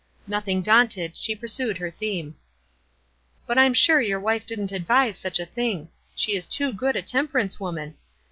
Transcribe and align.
Nothing 0.25 0.63
daunted, 0.63 1.15
she 1.15 1.35
pur 1.35 1.45
sued 1.45 1.77
her 1.77 1.91
theme." 1.91 2.33
But 3.45 3.59
I'm 3.59 3.75
sure 3.75 4.01
your 4.01 4.19
wife 4.19 4.47
didn't 4.47 4.71
advise 4.71 5.15
such 5.15 5.39
a 5.39 5.45
thing— 5.45 5.89
she 6.15 6.35
is 6.35 6.47
too 6.47 6.73
good 6.73 6.95
a 6.95 7.03
temperance 7.03 7.59
woman. 7.59 7.93